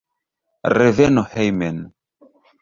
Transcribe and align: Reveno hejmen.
Reveno 0.79 1.23
hejmen. 1.35 1.77